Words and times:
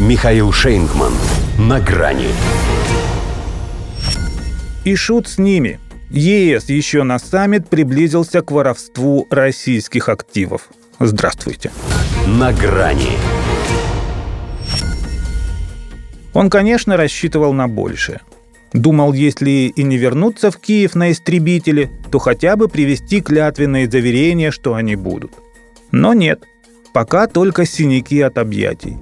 Михаил 0.00 0.50
Шейнгман. 0.50 1.12
На 1.58 1.78
грани. 1.78 2.28
И 4.86 4.94
шут 4.94 5.28
с 5.28 5.36
ними. 5.36 5.78
ЕС 6.08 6.70
еще 6.70 7.02
на 7.02 7.18
саммит 7.18 7.68
приблизился 7.68 8.40
к 8.40 8.50
воровству 8.50 9.26
российских 9.30 10.08
активов. 10.08 10.68
Здравствуйте. 10.98 11.70
На 12.26 12.50
грани. 12.50 13.10
Он, 16.32 16.48
конечно, 16.48 16.96
рассчитывал 16.96 17.52
на 17.52 17.68
большее. 17.68 18.22
Думал, 18.72 19.12
если 19.12 19.70
и 19.76 19.82
не 19.82 19.98
вернуться 19.98 20.50
в 20.50 20.56
Киев 20.56 20.94
на 20.94 21.12
истребителе, 21.12 21.90
то 22.10 22.18
хотя 22.18 22.56
бы 22.56 22.68
привести 22.68 23.20
клятвенные 23.20 23.88
заверения, 23.88 24.50
что 24.50 24.72
они 24.72 24.96
будут. 24.96 25.32
Но 25.92 26.14
нет. 26.14 26.42
Пока 26.94 27.26
только 27.26 27.66
синяки 27.66 28.22
от 28.22 28.38
объятий. 28.38 28.96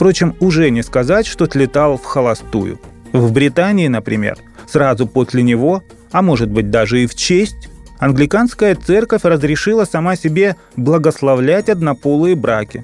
Впрочем, 0.00 0.34
уже 0.40 0.70
не 0.70 0.82
сказать, 0.82 1.26
что 1.26 1.44
слетал 1.44 1.98
в 1.98 2.04
холостую. 2.06 2.80
В 3.12 3.32
Британии, 3.32 3.86
например, 3.86 4.38
сразу 4.66 5.06
после 5.06 5.42
него, 5.42 5.84
а 6.10 6.22
может 6.22 6.50
быть 6.50 6.70
даже 6.70 7.02
и 7.02 7.06
в 7.06 7.14
честь, 7.14 7.68
англиканская 7.98 8.74
церковь 8.76 9.24
разрешила 9.24 9.84
сама 9.84 10.16
себе 10.16 10.56
благословлять 10.74 11.68
однополые 11.68 12.34
браки. 12.34 12.82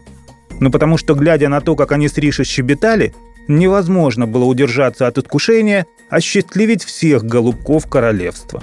Ну 0.61 0.71
потому 0.71 0.99
что, 0.99 1.15
глядя 1.15 1.49
на 1.49 1.63
то, 1.63 1.75
как 1.75 1.93
они 1.93 2.09
с 2.09 2.19
Ришей 2.19 2.45
щебетали, 2.45 3.15
невозможно 3.49 4.27
было 4.27 4.45
удержаться 4.45 5.07
от 5.07 5.17
искушения 5.17 5.87
осчастливить 6.11 6.85
всех 6.85 7.25
голубков 7.25 7.87
королевства. 7.89 8.63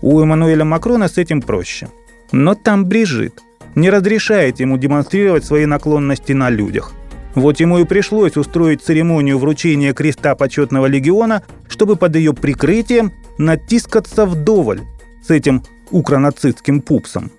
У 0.00 0.18
Эммануэля 0.18 0.64
Макрона 0.64 1.06
с 1.06 1.18
этим 1.18 1.42
проще. 1.42 1.88
Но 2.32 2.54
там 2.54 2.86
Брижит 2.86 3.42
не 3.74 3.90
разрешает 3.90 4.58
ему 4.58 4.78
демонстрировать 4.78 5.44
свои 5.44 5.66
наклонности 5.66 6.32
на 6.32 6.48
людях. 6.48 6.94
Вот 7.34 7.60
ему 7.60 7.78
и 7.78 7.84
пришлось 7.84 8.36
устроить 8.36 8.82
церемонию 8.82 9.38
вручения 9.38 9.92
креста 9.92 10.34
почетного 10.34 10.86
легиона, 10.86 11.42
чтобы 11.68 11.96
под 11.96 12.16
ее 12.16 12.34
прикрытием 12.34 13.12
натискаться 13.38 14.26
вдоволь 14.26 14.82
с 15.24 15.30
этим 15.30 15.62
укронацистским 15.90 16.80
пупсом. 16.80 17.30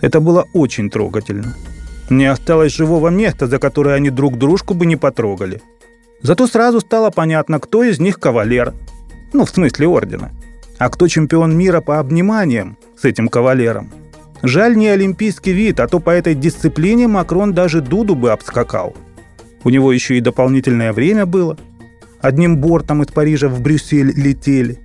Это 0.00 0.20
было 0.20 0.46
очень 0.54 0.90
трогательно. 0.90 1.54
Не 2.08 2.26
осталось 2.26 2.74
живого 2.74 3.08
места, 3.08 3.46
за 3.46 3.58
которое 3.58 3.94
они 3.94 4.10
друг 4.10 4.38
дружку 4.38 4.74
бы 4.74 4.86
не 4.86 4.96
потрогали. 4.96 5.60
Зато 6.22 6.46
сразу 6.46 6.80
стало 6.80 7.10
понятно, 7.10 7.60
кто 7.60 7.82
из 7.82 8.00
них 8.00 8.18
кавалер. 8.18 8.72
Ну, 9.32 9.44
в 9.44 9.50
смысле 9.50 9.88
ордена. 9.88 10.30
А 10.78 10.88
кто 10.88 11.08
чемпион 11.08 11.56
мира 11.56 11.80
по 11.80 11.98
обниманиям 11.98 12.78
с 12.96 13.04
этим 13.04 13.28
кавалером. 13.28 13.90
Жаль 14.42 14.76
не 14.76 14.88
олимпийский 14.88 15.52
вид, 15.52 15.80
а 15.80 15.88
то 15.88 15.98
по 15.98 16.10
этой 16.10 16.34
дисциплине 16.34 17.08
Макрон 17.08 17.52
даже 17.52 17.80
Дуду 17.80 18.14
бы 18.14 18.30
обскакал– 18.30 18.94
у 19.66 19.68
него 19.68 19.92
еще 19.92 20.16
и 20.16 20.20
дополнительное 20.20 20.92
время 20.92 21.26
было. 21.26 21.58
Одним 22.20 22.58
бортом 22.58 23.02
из 23.02 23.08
Парижа 23.08 23.48
в 23.48 23.60
Брюссель 23.60 24.12
летели. 24.14 24.78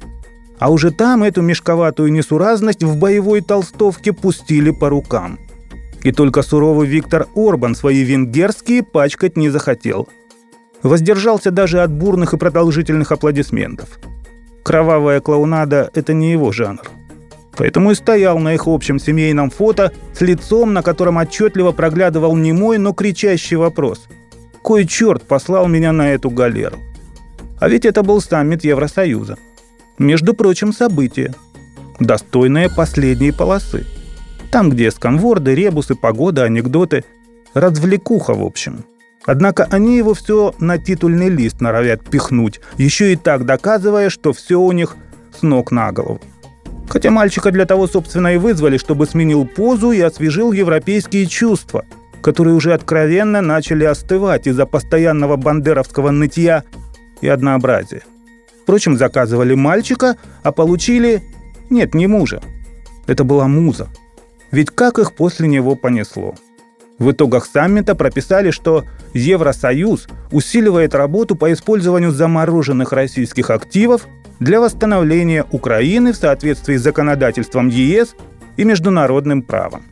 А 0.57 0.71
уже 0.71 0.89
там 0.89 1.21
эту 1.21 1.43
мешковатую 1.43 2.11
несуразность 2.11 2.83
в 2.83 2.97
боевой 2.97 3.41
толстовке 3.41 4.11
пустили 4.11 4.71
по 4.71 4.89
рукам. 4.89 5.37
И 6.01 6.11
только 6.11 6.41
суровый 6.41 6.87
Виктор 6.87 7.27
Орбан 7.35 7.75
свои 7.75 8.01
венгерские 8.01 8.81
пачкать 8.81 9.37
не 9.37 9.49
захотел. 9.49 10.09
Воздержался 10.81 11.51
даже 11.51 11.81
от 11.81 11.91
бурных 11.91 12.33
и 12.33 12.37
продолжительных 12.37 13.11
аплодисментов. 13.11 13.99
Кровавая 14.63 15.19
клоунада– 15.19 15.91
это 15.93 16.15
не 16.15 16.31
его 16.31 16.51
жанр. 16.51 16.89
Поэтому 17.55 17.91
и 17.91 17.95
стоял 17.95 18.39
на 18.39 18.55
их 18.55 18.65
общем 18.65 18.97
семейном 18.97 19.51
фото 19.51 19.91
с 20.15 20.21
лицом, 20.21 20.73
на 20.73 20.81
котором 20.81 21.17
отчетливо 21.17 21.71
проглядывал 21.71 22.35
немой, 22.35 22.79
но 22.79 22.93
кричащий 22.93 23.57
вопрос– 23.57 24.07
кой 24.61 24.85
черт 24.85 25.23
послал 25.23 25.67
меня 25.67 25.91
на 25.91 26.11
эту 26.11 26.29
галеру? 26.29 26.79
А 27.59 27.69
ведь 27.69 27.85
это 27.85 28.03
был 28.03 28.21
саммит 28.21 28.63
Евросоюза. 28.63 29.37
Между 29.97 30.33
прочим, 30.33 30.73
событие. 30.73 31.33
Достойное 31.99 32.69
последней 32.69 33.31
полосы. 33.31 33.85
Там, 34.51 34.69
где 34.69 34.91
сканворды, 34.91 35.53
ребусы, 35.53 35.95
погода, 35.95 36.43
анекдоты. 36.43 37.03
Развлекуха, 37.53 38.33
в 38.33 38.43
общем. 38.43 38.85
Однако 39.25 39.67
они 39.69 39.97
его 39.97 40.13
все 40.13 40.55
на 40.57 40.77
титульный 40.79 41.29
лист 41.29 41.61
норовят 41.61 42.01
пихнуть, 42.09 42.59
еще 42.77 43.13
и 43.13 43.15
так 43.15 43.45
доказывая, 43.45 44.09
что 44.09 44.33
все 44.33 44.59
у 44.59 44.71
них 44.71 44.95
с 45.37 45.43
ног 45.43 45.71
на 45.71 45.91
голову. 45.91 46.21
Хотя 46.89 47.11
мальчика 47.11 47.51
для 47.51 47.65
того, 47.65 47.85
собственно, 47.87 48.33
и 48.33 48.37
вызвали, 48.37 48.77
чтобы 48.77 49.05
сменил 49.05 49.45
позу 49.45 49.91
и 49.91 50.01
освежил 50.01 50.51
европейские 50.51 51.27
чувства– 51.27 51.85
которые 52.21 52.55
уже 52.55 52.73
откровенно 52.73 53.41
начали 53.41 53.83
остывать 53.83 54.47
из-за 54.47 54.65
постоянного 54.65 55.35
бандеровского 55.35 56.11
нытья 56.11 56.63
и 57.21 57.27
однообразия. 57.27 58.03
Впрочем, 58.63 58.97
заказывали 58.97 59.55
мальчика, 59.55 60.17
а 60.43 60.51
получили... 60.51 61.23
Нет, 61.69 61.93
не 61.93 62.07
мужа. 62.07 62.41
Это 63.07 63.23
была 63.23 63.47
муза. 63.47 63.87
Ведь 64.51 64.69
как 64.69 64.99
их 64.99 65.15
после 65.15 65.47
него 65.47 65.75
понесло? 65.75 66.35
В 66.99 67.11
итогах 67.11 67.45
саммита 67.45 67.95
прописали, 67.95 68.51
что 68.51 68.83
Евросоюз 69.13 70.07
усиливает 70.31 70.93
работу 70.93 71.35
по 71.35 71.51
использованию 71.51 72.11
замороженных 72.11 72.91
российских 72.91 73.49
активов 73.49 74.07
для 74.39 74.61
восстановления 74.61 75.45
Украины 75.51 76.13
в 76.13 76.17
соответствии 76.17 76.75
с 76.75 76.83
законодательством 76.83 77.69
ЕС 77.69 78.15
и 78.57 78.63
международным 78.63 79.41
правом. 79.41 79.83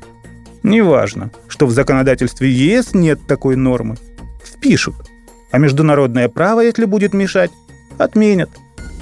Неважно, 0.63 1.31
что 1.47 1.65
в 1.65 1.71
законодательстве 1.71 2.51
ЕС 2.51 2.93
нет 2.93 3.19
такой 3.27 3.55
нормы. 3.55 3.95
Впишут. 4.43 4.95
А 5.51 5.57
международное 5.57 6.29
право, 6.29 6.61
если 6.61 6.85
будет 6.85 7.13
мешать, 7.13 7.51
отменят. 7.97 8.49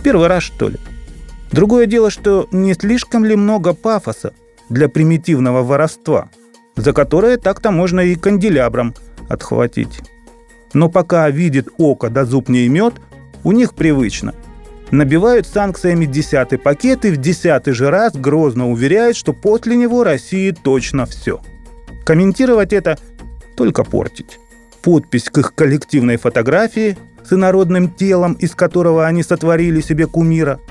Первый 0.03 0.27
раз, 0.27 0.43
что 0.43 0.69
ли. 0.69 0.77
Другое 1.51 1.85
дело, 1.85 2.09
что 2.09 2.47
не 2.51 2.73
слишком 2.73 3.25
ли 3.25 3.35
много 3.35 3.73
пафоса 3.73 4.33
для 4.69 4.89
примитивного 4.89 5.63
воровства, 5.63 6.29
за 6.75 6.93
которое 6.93 7.37
так-то 7.37 7.71
можно 7.71 8.01
и 8.01 8.15
канделябром 8.15 8.93
отхватить. 9.29 10.01
Но 10.73 10.89
пока 10.89 11.29
видит 11.29 11.69
око 11.77 12.09
да 12.09 12.25
зуб 12.25 12.49
не 12.49 12.67
имет, 12.67 12.93
у 13.43 13.51
них 13.51 13.73
привычно. 13.73 14.35
Набивают 14.91 15.47
санкциями 15.47 16.05
десятый 16.05 16.57
пакет 16.57 17.05
и 17.05 17.11
в 17.11 17.17
десятый 17.17 17.73
же 17.73 17.89
раз 17.89 18.13
грозно 18.13 18.69
уверяют, 18.69 19.17
что 19.17 19.33
после 19.33 19.75
него 19.75 20.03
России 20.03 20.51
точно 20.51 21.05
все– 21.05 21.41
Комментировать 22.07 22.71
это– 22.71 22.97
только 23.57 23.83
портить. 23.83 24.39
Подпись 24.81 25.25
к 25.25 25.39
их 25.39 25.53
коллективной 25.53 26.15
фотографии 26.15 26.97
с 27.21 27.33
инородным 27.33 27.89
телом, 27.89 28.31
из 28.31 28.55
которого 28.55 29.05
они 29.05 29.23
сотворили 29.23 29.81
себе 29.81 30.07
кумира, 30.07 30.61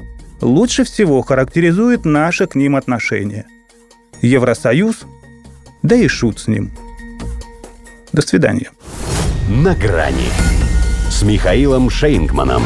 лучше 0.40 0.84
всего 0.84 1.20
характеризует 1.20 2.06
наше 2.06 2.46
к 2.46 2.54
ним 2.54 2.74
отношение. 2.74 3.44
Евросоюз, 4.22 5.00
да 5.82 5.94
и 5.94 6.08
шут 6.08 6.38
с 6.38 6.46
ним. 6.46 6.72
До 8.14 8.22
свидания. 8.22 8.70
На 9.50 9.74
грани 9.74 10.30
с 11.10 11.22
Михаилом 11.22 11.90
Шейнгманом. 11.90 12.62